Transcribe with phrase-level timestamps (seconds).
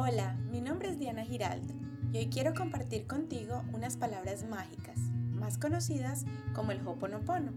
[0.00, 1.74] Hola, mi nombre es Diana Giraldo
[2.12, 4.96] y hoy quiero compartir contigo unas palabras mágicas,
[5.32, 6.24] más conocidas
[6.54, 7.50] como el Hoponopono.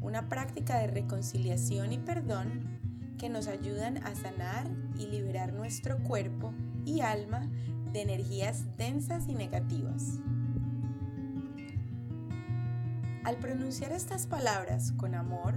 [0.00, 2.80] Una práctica de reconciliación y perdón
[3.16, 4.68] que nos ayudan a sanar
[4.98, 6.52] y liberar nuestro cuerpo
[6.84, 7.48] y alma
[7.92, 10.18] de energías densas y negativas.
[13.22, 15.54] Al pronunciar estas palabras con amor,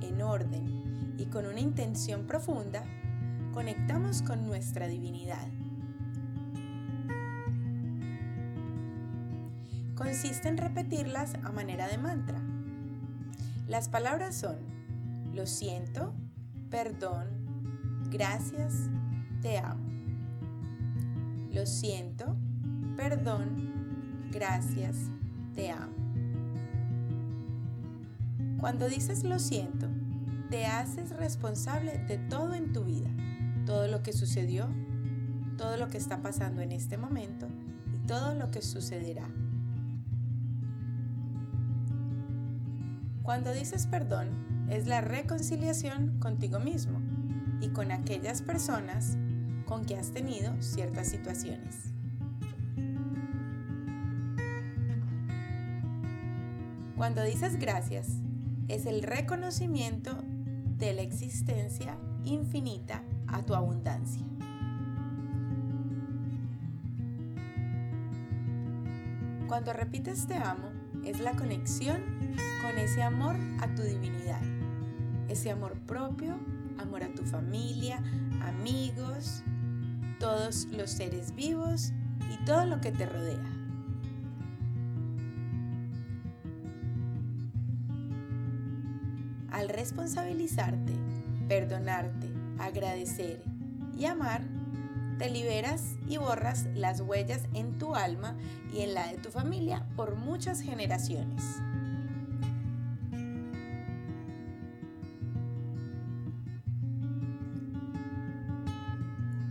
[0.00, 2.82] en orden y con una intención profunda,
[3.56, 5.48] conectamos con nuestra divinidad.
[9.94, 12.38] Consiste en repetirlas a manera de mantra.
[13.66, 14.56] Las palabras son
[15.32, 16.12] lo siento,
[16.68, 17.28] perdón,
[18.10, 18.90] gracias,
[19.40, 19.88] te amo.
[21.50, 22.36] Lo siento,
[22.94, 24.96] perdón, gracias,
[25.54, 25.96] te amo.
[28.60, 29.88] Cuando dices lo siento,
[30.50, 33.08] te haces responsable de todo en tu vida
[33.66, 34.68] todo lo que sucedió,
[35.58, 37.48] todo lo que está pasando en este momento
[37.94, 39.28] y todo lo que sucederá.
[43.22, 44.28] Cuando dices perdón,
[44.70, 47.00] es la reconciliación contigo mismo
[47.60, 49.18] y con aquellas personas
[49.66, 51.92] con que has tenido ciertas situaciones.
[56.96, 58.08] Cuando dices gracias,
[58.68, 60.16] es el reconocimiento
[60.78, 64.24] de la existencia infinita a tu abundancia.
[69.48, 70.70] Cuando repites te amo,
[71.04, 72.02] es la conexión
[72.62, 74.42] con ese amor a tu divinidad,
[75.28, 76.34] ese amor propio,
[76.78, 78.02] amor a tu familia,
[78.42, 79.42] amigos,
[80.18, 81.92] todos los seres vivos
[82.32, 83.52] y todo lo que te rodea.
[89.50, 90.92] Al responsabilizarte,
[91.48, 93.42] perdonarte, agradecer
[93.98, 94.42] y amar,
[95.18, 98.36] te liberas y borras las huellas en tu alma
[98.72, 101.42] y en la de tu familia por muchas generaciones.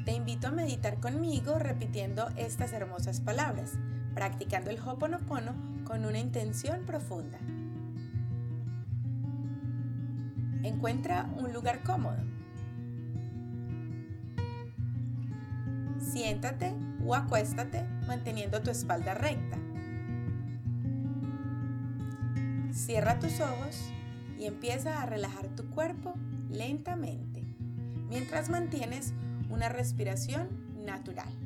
[0.05, 3.73] Te invito a meditar conmigo repitiendo estas hermosas palabras,
[4.13, 7.39] practicando el Hoponopono con una intención profunda.
[10.61, 12.34] Encuentra un lugar cómodo
[16.15, 16.73] Siéntate
[17.05, 19.57] o acuéstate manteniendo tu espalda recta.
[22.71, 23.91] Cierra tus ojos
[24.39, 26.13] y empieza a relajar tu cuerpo
[26.49, 27.43] lentamente
[28.07, 29.13] mientras mantienes
[29.49, 30.47] una respiración
[30.85, 31.44] natural.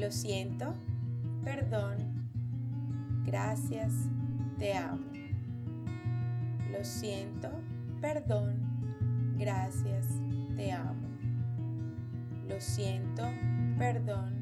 [0.00, 0.72] Lo siento,
[1.44, 1.98] perdón,
[3.26, 3.92] gracias,
[4.58, 5.04] te amo.
[6.72, 7.50] Lo siento,
[8.00, 10.06] perdón, gracias,
[10.56, 11.06] te amo.
[12.48, 13.24] Lo siento,
[13.76, 14.32] perdón,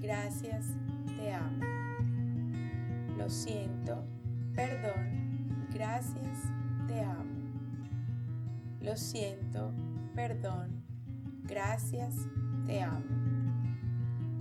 [0.00, 0.68] gracias,
[1.18, 1.66] te amo.
[3.18, 4.06] Lo siento,
[4.54, 6.44] perdón, gracias,
[6.86, 7.24] te amo.
[8.80, 9.70] Lo siento,
[10.14, 10.82] perdón,
[11.44, 12.14] gracias,
[12.66, 13.27] te amo.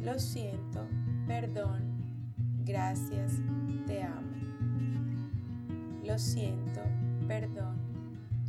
[0.03, 0.87] Lo siento,
[1.27, 1.81] perdón,
[2.65, 3.41] gracias,
[3.85, 4.27] te amo.
[6.05, 6.81] Lo siento,
[7.27, 7.75] perdón,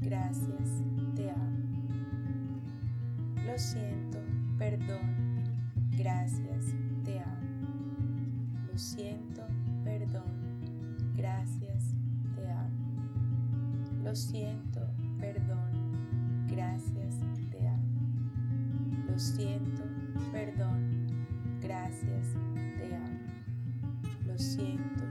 [0.00, 0.82] gracias,
[1.16, 1.58] te amo.
[3.46, 4.18] Lo siento,
[4.58, 5.16] perdón,
[5.96, 6.66] gracias,
[7.04, 7.38] te amo.
[8.70, 9.42] Lo siento,
[9.82, 10.30] perdón,
[11.16, 11.94] gracias,
[12.36, 12.68] te amo.
[14.04, 14.80] Lo siento,
[15.18, 17.16] perdón, gracias,
[17.50, 18.00] te amo.
[19.08, 19.82] Lo siento,
[20.30, 20.97] perdón,
[21.60, 22.26] gracias,
[22.76, 23.18] te amo.
[24.26, 25.04] Lo siento,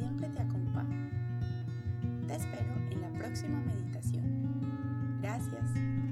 [0.00, 1.10] siempre te acompaña.
[2.26, 4.24] Te espero en la próxima meditación.
[5.20, 6.09] Gracias.